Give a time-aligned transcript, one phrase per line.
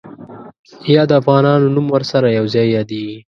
[0.93, 3.17] یا د افغانانو نوم ورسره یو ځای یادېږي.